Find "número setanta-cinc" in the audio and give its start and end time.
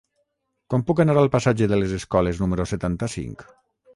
2.45-3.45